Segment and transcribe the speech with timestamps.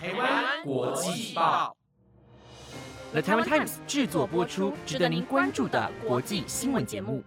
[0.00, 1.76] 台湾国际报
[3.10, 7.20] ，The Taiwan Times 制作播出，值得您关注的国际新闻节目。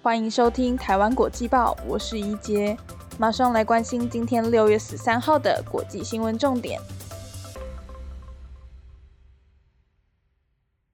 [0.00, 2.74] 欢迎收听台湾国际报，我是怡杰，
[3.18, 6.80] 马上来关心今天六月十三号的国际新闻重点。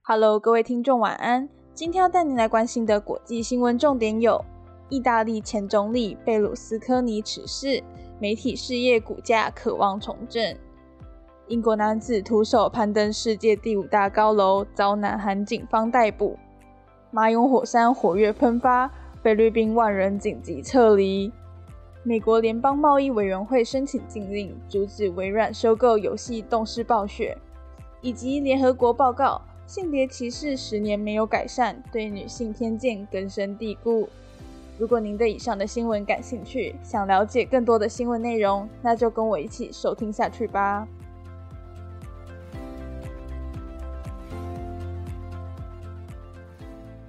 [0.02, 1.48] Hello，各位听众，晚安。
[1.72, 4.45] 今天要带您来关心的国际新闻重点有：
[4.88, 7.80] 意大利前总理贝鲁斯科尼辞世，
[8.21, 10.57] 媒体事业股价渴望重振；
[11.46, 16.36] 英国男子徒手攀登世界第五大高楼，遭南韩警方逮捕。
[17.11, 18.90] 马永火山火跃喷发，
[19.23, 21.32] 菲律宾万人紧急撤离。
[22.03, 27.39] 美国联邦贸易委员会申请禁令，阻止微软收购游戏动视暴雪。
[28.00, 34.09] 以及联合国报告，性别歧视十年没有改善，对女性偏见根深蒂固。
[34.78, 40.87] 如果您对以上的新闻感兴趣，想了解更多的新闻内容，那就跟我一起收听下去吧。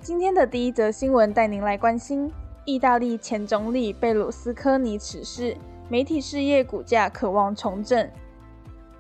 [0.02, 2.32] 今天的第一则新闻带您来关心：
[2.66, 5.56] 意大利前总理贝鲁斯科尼辞世，
[5.88, 8.12] 媒体事业股价渴望重振。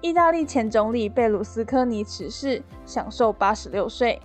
[0.01, 4.21] 意大利前总理贝鲁斯科尼辞世，享受八十六岁，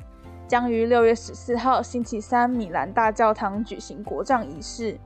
[0.46, 4.98] 将于六月十四号星期三米兰大教堂举行国葬仪式。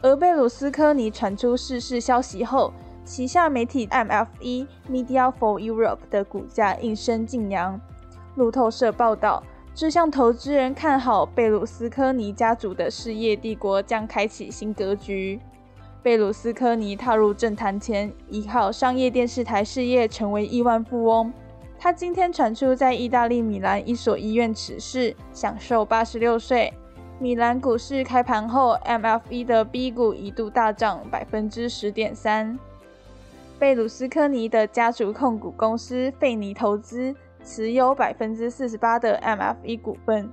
[0.00, 2.72] 而贝鲁斯科尼传出逝世消息后，
[3.04, 7.80] 旗下媒体 MFE Media for Europe 的股价应声劲扬。
[8.36, 9.42] 路透社报道。
[9.74, 15.40] 这项投资人看好贝鲁斯科尼家族的事业帝国将开启新格局。
[16.02, 21.32] 贝鲁斯科尼踏入政坛前，依靠商业电视台事业成为亿万富翁。
[21.82, 26.72] 他今天传出在意大利米兰一所医院辞世，享受八十六岁。
[27.18, 32.56] 米兰股市开盘后，MFE 的 B 股一度大涨百分之十点三。
[33.58, 37.12] 贝鲁斯科尼的家族控股公司费尼投资。
[37.44, 40.30] 持有百分之四十八的 MFE 股份。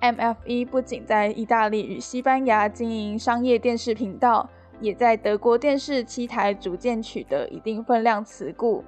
[0.00, 4.48] MFE 不仅在意大利与西班牙经营商业电视频道，
[4.78, 8.84] 也在德国电视七台逐渐取得一定分量持股。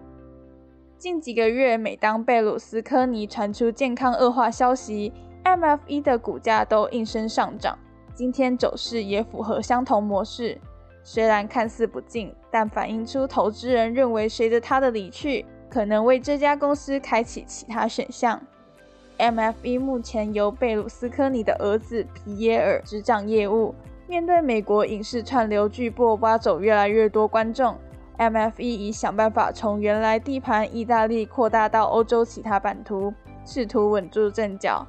[1.04, 5.12] 近几个月，每当贝鲁斯科尼传出健康恶化消息
[5.44, 7.78] ，MFE 的股价都应声上涨。
[8.14, 10.58] 今天走势也符合相同模式。
[11.02, 15.44] 虽然看似不近，但反映出投资人认为，随着他的离去。
[15.68, 18.40] 可能为这家公司开启其他选项。
[19.18, 23.74] MFE 目前由贝鲁斯科尼的儿子皮耶尔执掌业务。
[24.08, 27.76] 面对美国影视串流巨擘挖走越来越多观众
[28.18, 33.12] ，MFE 已想办法从原来地盘意大利扩大到欧洲其他版图，
[33.44, 34.86] 试图稳住阵脚。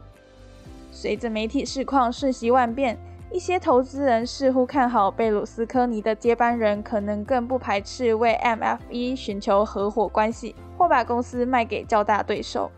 [0.91, 2.97] 随着媒体市况瞬息万变，
[3.31, 10.55] 一些投资人似乎看好贝鲁斯科尼的接班人，可能更不排斥为 MFE 寻求合伙关系。
[10.77, 12.69] 或把公司卖给较大对手。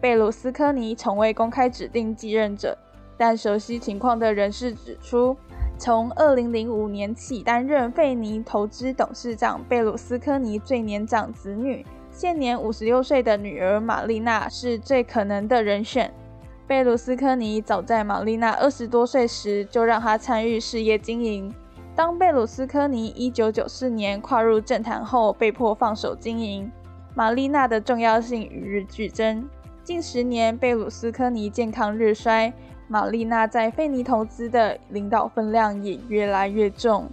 [0.00, 2.76] 贝鲁斯科尼从未公开指定继任者，
[3.16, 5.36] 但熟悉情况的人士指出，
[5.76, 16.12] 从2005年起担任费尼投资董事长贝鲁斯科尼最年长子女，现年56岁的女儿玛丽娜是最可能的人选。
[16.66, 21.52] 贝鲁斯科尼早在玛丽娜二十多岁时就让她参与事业经营。
[21.94, 26.70] 当贝鲁斯科尼1994年跨入政坛后，被迫放手经营。
[27.14, 29.48] 玛丽娜的重要性与日俱增。
[29.82, 32.52] 近十年，贝鲁斯科尼健康日衰，
[32.86, 37.08] 玛丽娜在费尼投资的领导分量也越来越重。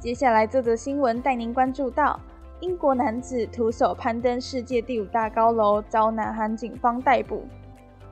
[0.00, 2.18] 接下来这则新闻带您关注到：
[2.60, 7.44] 英国男子徒手攀登世界第五大高楼，遭南韩警方逮捕。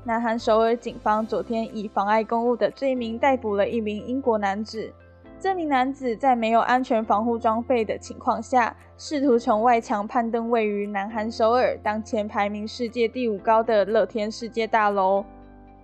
[0.04, 4.92] 南韩首尔警方昨天以妨碍公务的罪名逮捕了一名英国男子。
[5.40, 15.24] 这名男子在没有安全防护装备的情况下，试图从外墙攀登位于南韩首尔当前排名世界第五高的乐天世界大楼。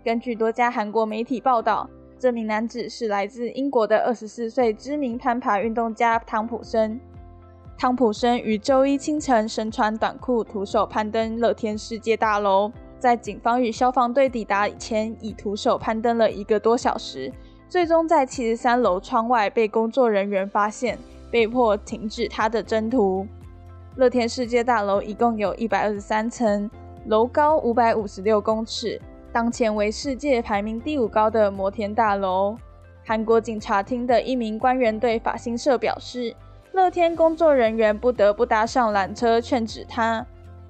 [0.03, 1.89] 根据多家韩国媒体报道，
[2.19, 6.99] 这名男子是来自英国的二十四岁知名攀爬运动家汤普森。
[7.79, 17.33] 汤普森于周一清晨身穿短裤，徒手攀登乐天世界大楼，在警方与消防队抵达前，已徒手攀登了一个多小时。
[17.75, 20.97] 最终在七十三楼窗外被工作人员发现，
[21.29, 23.27] 被迫停止他的征途。
[23.97, 26.71] 乐天世界大楼一共有一百二十三层，
[27.07, 32.57] 楼高五百五十六公尺，当前为世界排名第五高的摩天大楼。
[33.05, 36.33] 韩国警察厅的一名官员对法新社表示，
[36.71, 40.25] 乐天工作人员不得不搭上缆车劝止他，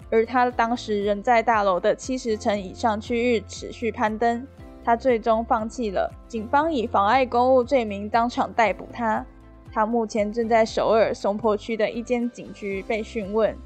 [0.08, 4.46] 而他当时仍在大楼的七十层以上区域持续攀登。
[4.84, 9.24] 他最终放弃了，警方以妨碍公务罪名当场逮捕他。
[9.72, 13.56] 他目前正在首尔松坡区的一间警局被讯问。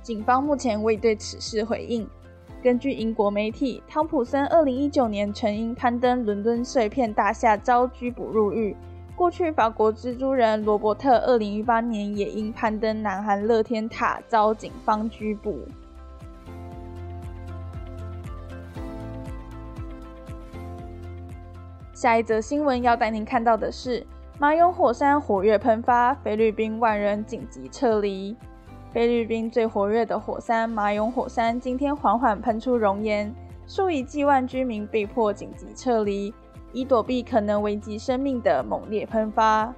[0.00, 2.08] 警方目前未对此事回应。
[2.62, 8.74] 根据英国媒体，汤普森2019年曾因攀登伦敦碎片大厦遭拘捕入狱。
[9.16, 15.58] 过去，法国蜘蛛人罗伯特2018年也因攀登南韩乐天塔遭警方拘捕。
[22.04, 24.06] 下一则新闻要带您看到的是。
[24.38, 28.36] 马永火山活跃喷发，菲律宾万人紧急撤离。
[28.92, 33.34] 菲律宾最活跃的火山马永火山今天缓缓喷出熔岩，
[33.66, 36.34] 数以计万居民被迫紧急撤离，
[36.74, 39.74] 以躲避可能危及生命的猛烈喷发。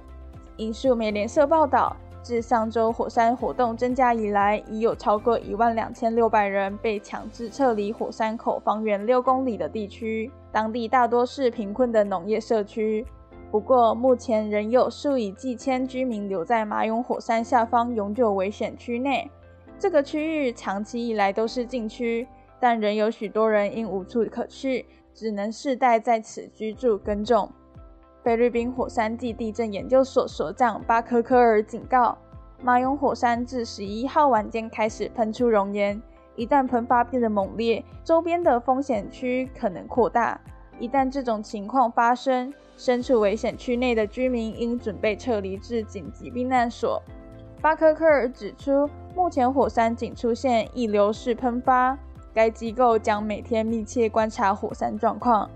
[0.57, 1.95] 引述美联社报道，
[2.27, 13.05] 自上周火山活动增加以来，已有超过一万两千六百人被强制撤离火山口方圆六公里的地区，当地大多是贫困的农业社区。
[13.49, 19.31] 不过，目前仍有数以计千居民留在马永火山下方永久危险区内。
[19.79, 22.27] 这个区域长期以来都是禁区，
[22.59, 27.49] 但仍有许多人因无处可去，只能世代在此居住耕种。
[28.27, 32.17] 菲律宾火山地地震研究所所长巴科科尔警告，
[32.61, 36.01] 马永火山自十一号晚间开始喷出熔岩，
[36.35, 40.37] 一旦喷发变得猛烈，周边的风险区可能扩大。
[40.77, 47.01] 一旦这种情况发生，身处危险区内的居民应准备撤离至紧急避难所。
[47.61, 51.97] 巴克科尔指出，目前火山仅出现溢流式喷发，
[52.33, 55.49] 该机构将每天密切观察火山状况。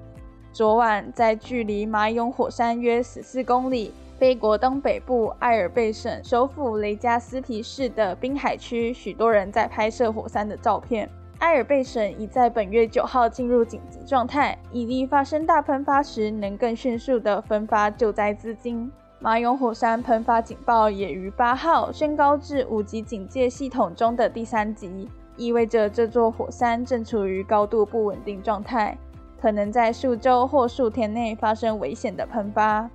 [0.54, 11.10] 昨晚，在距离马勇火山约十四公里、非国东北部埃尔贝省首府雷加斯皮市的滨海区，许多人在拍摄火山的照片。
[11.40, 18.92] 埃尔贝省已在本月九号进入紧急状态，以利发生大喷发时能更迅速地分发救灾资金。
[19.20, 25.08] 马勇火山喷发警报也于八号升高至五级警戒系统中的第三级，
[25.38, 28.98] 意味着这座火山正处于高度不稳定状态，
[29.42, 32.90] 可能在数周或数天内发生危险的喷发。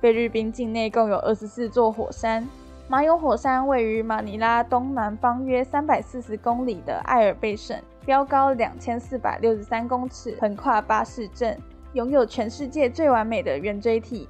[0.00, 2.48] 菲律宾境内共有二十四座火山。
[2.86, 7.76] 马永火山位于马尼拉东南方约三百四十公里的埃尔贝省，
[8.06, 11.58] 标高两千四百六十三公尺，横跨巴士镇，
[11.92, 14.26] 拥有全世界最完美的圆锥体。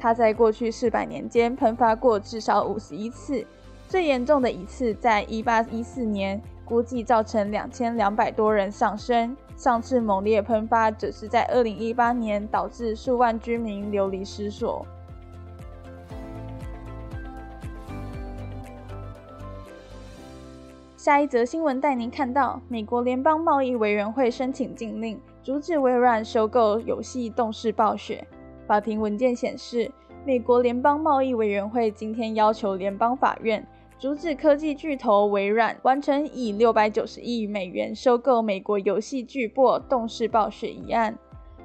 [0.00, 3.44] 它在过去四百年间喷发过至少五十一次，
[3.88, 9.34] 最严重的一次在一八一四年，估计造成两千两百多人丧生。
[9.56, 14.84] 上次猛烈喷发则是在二零一八年，导致数万居民流离失所。
[20.96, 28.26] 下一则新闻带您看到，美国联邦贸易委员会申请禁令，阻止微软收购游戏动视暴雪。
[28.66, 29.90] 法庭文件显示，
[30.26, 33.66] 美国联邦贸易委员会今天要求联邦法院
[33.98, 41.18] 阻止科技巨头微软完成以六百九十亿美元收购美国游戏巨擘动视暴雪一案。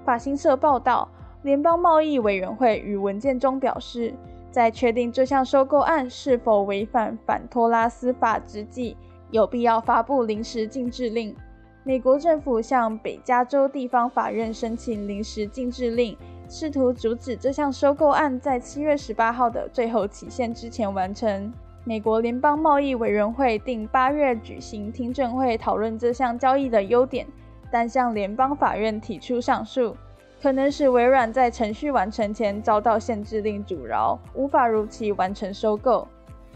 [0.03, 1.07] 法新社报道，
[1.44, 4.12] 联邦贸易委员会与文件中表示，
[4.50, 8.97] 在确定这项收购案是否违反反托拉斯法之际。
[9.30, 11.35] 有必要发布临时禁制令。
[11.83, 16.18] 美国政府向北加州地方法院申请临时禁制令，
[16.50, 21.54] 试图阻止这项收购案在七月十八号的最后期限之前完成。
[21.85, 27.28] 美国联邦贸易委员会定八月举行听证会，讨论这项交易的优点，
[27.69, 29.94] 但向联邦法院提出上诉，
[30.42, 36.07] 可能使微软在程序完成前遭到限制令阻挠，无法如期完成收购。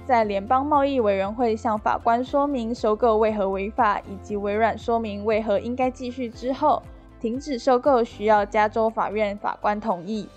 [0.06, 6.82] 在联邦贸易委员会向法官说明收购为何违法，以及微软说明为何应该继续之后，
[7.20, 10.30] 停止收购需要加州法院法官同意。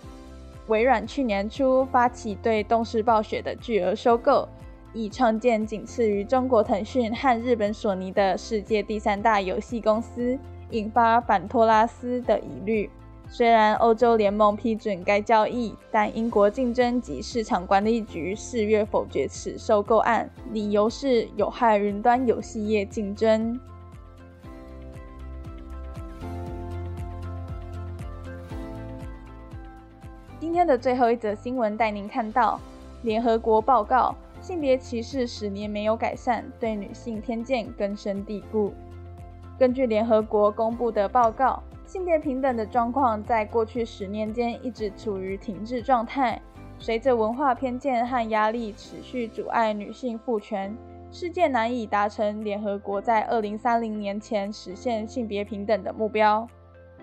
[0.66, 4.48] 微软去年初发起对动视暴雪的巨额收购，
[4.92, 10.38] 以创建仅次于中国腾讯和日本索尼的世界第三大游戏公司，
[10.70, 12.90] 引发反托拉斯的疑虑。
[13.28, 23.60] 虽然欧洲联盟批准该交易，但英国竞争及市场管理局四月否决此收购案，理由是有害云端游戏业竞争。
[30.40, 32.58] 今天的最后一则新闻带您看到：
[33.02, 38.72] 联合国报告，性别歧视十年没有改善，对女性偏见根深蒂固。
[39.58, 41.62] 根据联合国公布的报告。
[41.86, 46.40] 性别平等的状况在过去十年间一直处于停滞状态。
[46.78, 50.72] 随着文化偏见和压力持续阻碍女性赋权，
[51.10, 56.46] 世界难以达成联合国在二零三零年前实现性别平等的目标。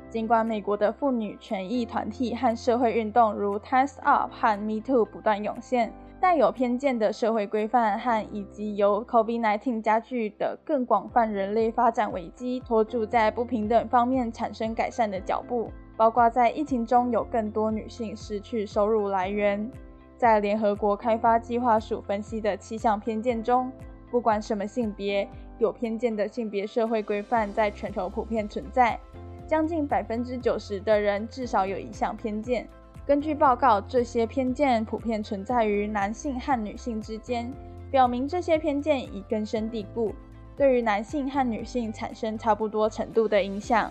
[0.10, 5.92] 尽管美国的妇女权益团体和社会运动如 Times Up 和 Me Too 不断涌现，
[6.28, 19.72] 带有偏见的社会规范和以及由 COVID-19 加剧的更广泛人类发展危机拖住在不平等方面产生改善的脚步，包括在疫情中有更多女性失去收入来源。
[20.18, 23.72] 在联合国开发计划署分析的七项偏见中，
[24.12, 25.26] 不管什么性别，
[25.60, 29.00] 有偏见的性别社会规范在全球普遍存在。
[29.48, 32.68] 将近百分之九十的人至少有一项偏见。
[33.08, 37.50] 根据报告，这些偏见普遍存在于男性和女性之间，
[37.90, 40.14] 表明这些偏见已根深蒂固，
[40.58, 43.90] 对于男性和女性产生差不多程度的影响。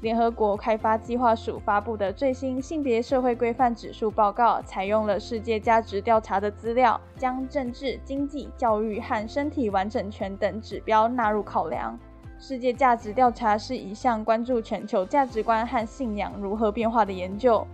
[0.00, 11.98] 联合国开发计划署发布的最新性别社会规范指数报告，采用了世界价值调查的资料，将政治、经济、教育和身体完整权等指标纳入考量。
[12.38, 17.66] 世界价值调查是一项关注全球价值观和信仰如何变化的研究。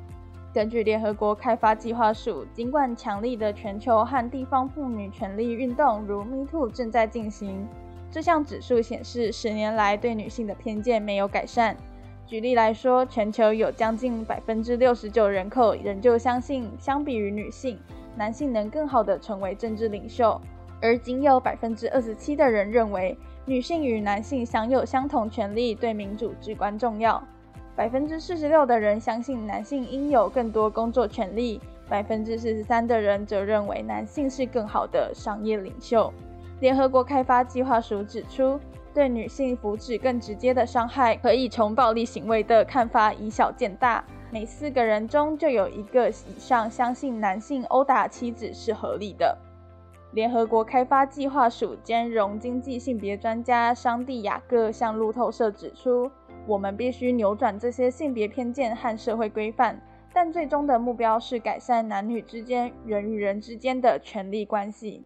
[0.55, 7.67] 根据联合国开发计划署，尽管强力的全球和地方妇女权利运动如 Me Too 正在进行，
[8.11, 11.75] 这项指数显示十年来对女性的偏见没有改善。
[12.27, 17.79] 举例来说，全球有将近百分之六十九人口仍旧相信，相比于女性，
[18.15, 20.39] 男性能更好地成为政治领袖，
[20.83, 23.17] 而仅有百分之二十七的人认为。
[23.45, 27.21] 女性与男性享有相同权利，对民主至关重要。
[27.75, 36.13] 百分之四十六的人相信男性应有更多工作权利，百分之四十三的人则认为男性是更好的商业领袖。
[36.61, 38.61] 联合国开发计划署指出，
[38.93, 44.05] 对女性福祉更直接的伤害，可以从暴力行为的看法以小见大。
[44.31, 49.37] 每四个人中就有一个以上相信男性殴打妻子是合理的。
[50.13, 56.11] 联合国开发计划署兼容经济性别专家桑蒂亚各向路透社指出
[56.47, 59.81] ：“我们必须扭转这些性别偏见和社会规范，
[60.13, 65.05] 但最终的目标是改善男女之间、人与人之间的权利关系。”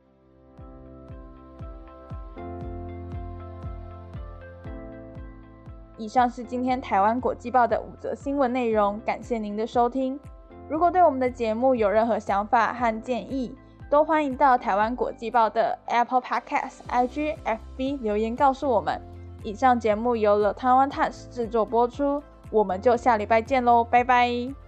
[5.98, 10.20] 以上是今天台湾国际报的五则新闻内容，感谢您的收听。
[10.68, 13.54] 如果对我们的节目有任何想法和建议，
[13.88, 19.00] 都欢迎到台湾国际报的 Apple Podcast、IG、FB 留言告诉我们。
[19.46, 24.65] 以上节目由了台湾 Times 制作播出，我们就下礼拜见喽，拜拜。